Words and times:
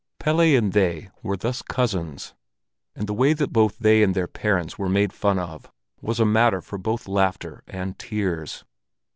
Pelle 0.17 0.39
and 0.57 0.73
they 0.73 1.11
were 1.21 1.37
thus 1.37 1.61
cousins; 1.61 2.33
and 2.95 3.05
the 3.05 3.13
way 3.13 3.33
that 3.33 3.53
both 3.53 3.77
they 3.77 4.01
and 4.01 4.15
their 4.15 4.25
parents 4.25 4.79
were 4.79 4.89
made 4.89 5.13
fun 5.13 5.37
of 5.37 5.71
was 6.01 6.19
a 6.19 6.25
matter 6.25 6.59
for 6.59 6.79
both 6.79 7.07
laughter 7.07 7.61
and 7.67 7.99
tears. 7.99 8.63